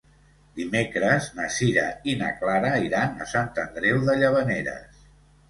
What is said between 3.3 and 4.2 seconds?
Sant Andreu de